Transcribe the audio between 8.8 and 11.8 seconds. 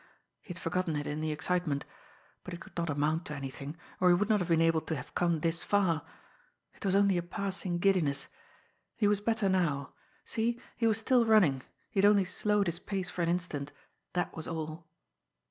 he was better now see, he was still running